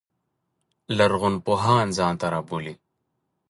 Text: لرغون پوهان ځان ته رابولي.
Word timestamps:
لرغون 0.97 1.35
پوهان 1.45 1.87
ځان 1.97 2.13
ته 2.21 2.27
رابولي. 2.33 2.73